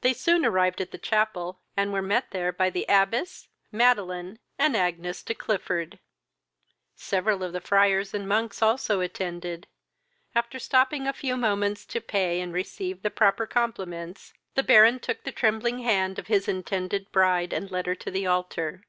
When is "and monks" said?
8.12-8.62